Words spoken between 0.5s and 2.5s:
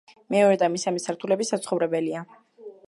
და მესამე სართულები საცხოვრებელია.